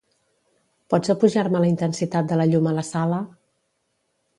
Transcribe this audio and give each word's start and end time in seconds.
Pots 0.93 1.11
apujar-me 1.15 1.63
la 1.65 1.71
intensitat 1.75 2.33
de 2.33 2.43
la 2.43 2.51
llum 2.51 2.71
a 2.71 2.77
la 2.83 2.91
sala? 2.93 3.23